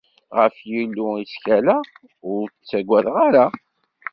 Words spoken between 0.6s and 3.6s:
Yillu i ttkaleɣ, ur ttaggadeɣ ara.